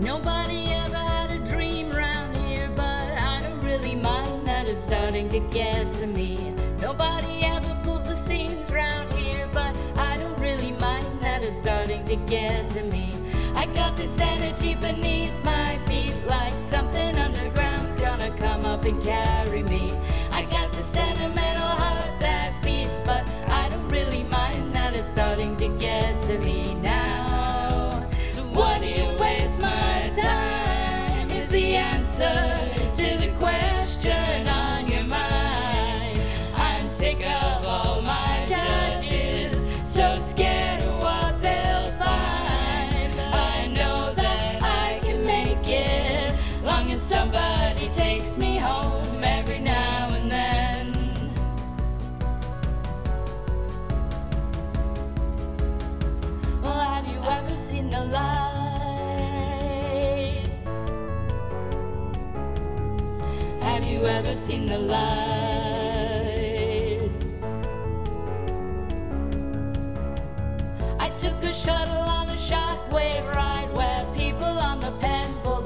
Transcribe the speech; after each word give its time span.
Nobody 0.00 0.64
ever 0.72 0.96
had 0.96 1.30
a 1.30 1.38
dream 1.40 1.90
round 1.92 2.34
here, 2.38 2.70
but 2.74 2.84
I 2.84 3.42
don't 3.42 3.60
really 3.60 3.94
mind 3.94 4.46
that 4.46 4.66
it's 4.66 4.82
starting 4.82 5.28
to 5.28 5.40
get 5.50 5.92
to 5.96 6.06
me. 6.06 6.54
Nobody 6.80 7.44
ever 7.44 7.78
pulls 7.82 8.06
the 8.06 8.16
seams 8.16 8.70
round 8.70 9.12
here, 9.12 9.46
but 9.52 9.76
I 9.98 10.16
don't 10.16 10.40
really 10.40 10.72
mind 10.72 11.20
that 11.20 11.42
it's 11.42 11.58
starting 11.58 12.02
to 12.06 12.16
get 12.16 12.70
to 12.70 12.82
me. 12.84 13.14
I 13.54 13.66
got 13.66 13.94
this 13.94 14.18
energy 14.18 14.74
beneath 14.74 15.34
my 15.44 15.76
feet, 15.86 16.14
like 16.26 16.54
something 16.54 17.16
underground's 17.16 17.94
gonna 18.00 18.34
come 18.38 18.64
up 18.64 18.86
and 18.86 19.04
carry 19.04 19.64
me. 19.64 19.92
Takes 48.00 48.36
me 48.38 48.56
home 48.56 49.22
every 49.22 49.58
now 49.58 50.08
and 50.16 50.30
then. 50.36 50.86
Well, 56.62 56.80
have 56.94 57.06
you 57.12 57.20
ever 57.36 57.56
seen 57.68 57.90
the 57.90 58.04
light? 58.16 58.40
Have 63.68 63.84
you 63.92 64.00
ever 64.06 64.34
seen 64.34 64.64
the 64.64 64.78
light? 64.78 65.50
I 70.98 71.08
took 71.22 71.38
a 71.42 71.52
shuttle 71.52 72.09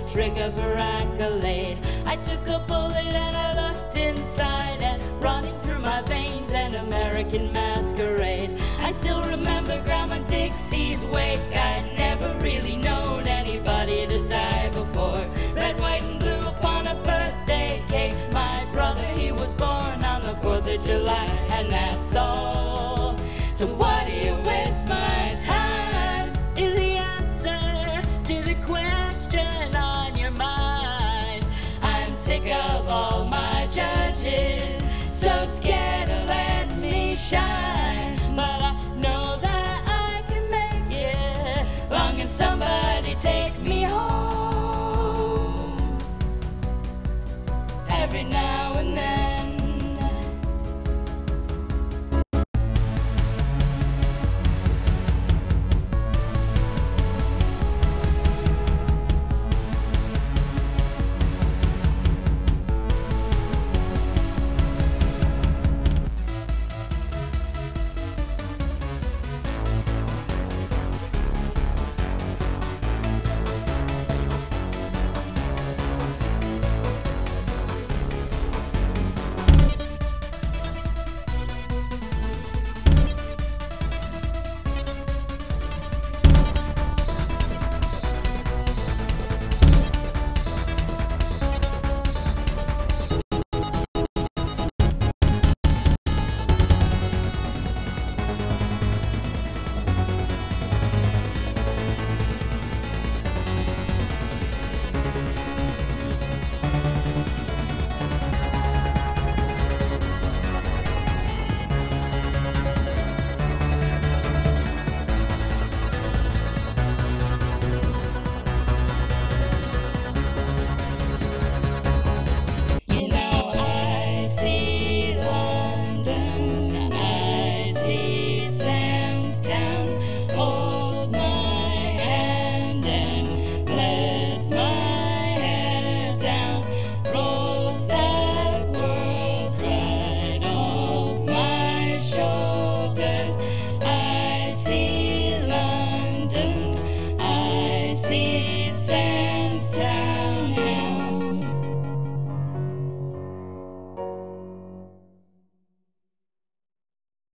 the 0.00 0.10
trigger 0.10 0.52
for 0.52 0.74
accolade. 0.74 1.76
I 2.06 2.14
took 2.16 2.46
a 2.46 2.60
bullet 2.68 3.14
and 3.24 3.36
I 3.36 3.48
looked 3.60 3.96
inside 3.96 4.80
and 4.80 5.02
running 5.20 5.58
through 5.60 5.80
my 5.80 6.02
veins 6.02 6.52
an 6.52 6.76
American 6.76 7.50
masquerade. 7.52 8.50
I 8.78 8.92
still 8.92 9.22
remember 9.24 9.82
Grandma 9.82 10.18
Dixie's 10.30 11.04
wake. 11.06 11.40
I'd 11.52 11.96
never 11.96 12.38
really 12.38 12.76
known 12.76 13.26
anybody 13.26 14.06
to 14.06 14.28
die 14.28 14.68
before. 14.68 15.24
Red, 15.54 15.80
white, 15.80 16.02
and 16.02 16.20
blue 16.20 16.46
upon 16.46 16.86
a 16.86 16.94
birthday 16.94 17.82
cake. 17.88 18.14
My 18.32 18.66
brother, 18.72 19.06
he 19.16 19.32
was 19.32 19.52
born 19.54 20.04
on 20.04 20.20
the 20.20 20.34
4th 20.42 20.72
of 20.72 20.84
July, 20.84 21.26
and 21.50 21.68
that's 21.70 22.14
all. 22.14 23.16
So 23.56 23.66